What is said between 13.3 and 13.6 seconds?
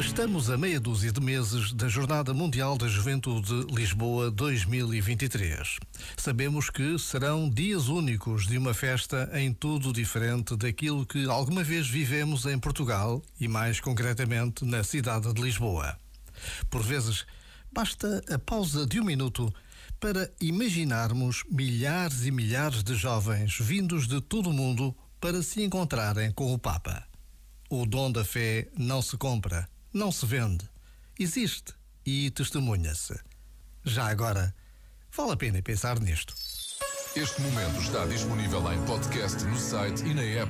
e,